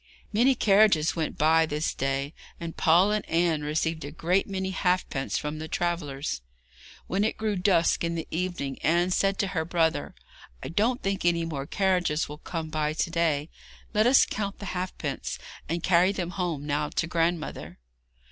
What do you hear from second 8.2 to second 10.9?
evening Anne said to her brother: 'I